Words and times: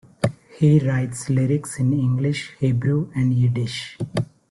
He 0.57 0.79
writes 0.79 1.29
lyrics 1.29 1.77
in 1.77 1.93
English, 1.93 2.55
Hebrew, 2.57 3.11
and 3.13 3.31
Yiddish. 3.35 3.99